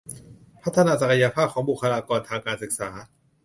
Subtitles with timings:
[0.61, 2.89] พัฒนาศักยภาพของบุคลากรทางการศึกษา